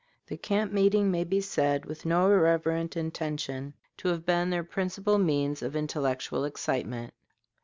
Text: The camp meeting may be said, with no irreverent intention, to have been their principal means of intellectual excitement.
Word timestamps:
The 0.25 0.35
camp 0.35 0.71
meeting 0.71 1.11
may 1.11 1.23
be 1.23 1.41
said, 1.41 1.85
with 1.85 2.07
no 2.07 2.25
irreverent 2.25 2.97
intention, 2.97 3.75
to 3.97 4.07
have 4.07 4.25
been 4.25 4.49
their 4.49 4.63
principal 4.63 5.19
means 5.19 5.61
of 5.61 5.75
intellectual 5.75 6.43
excitement. 6.43 7.13